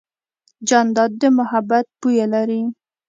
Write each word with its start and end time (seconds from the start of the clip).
جانداد 0.67 1.11
د 1.21 1.23
محبت 1.37 1.85
بویه 1.99 2.25
لري. 2.33 2.61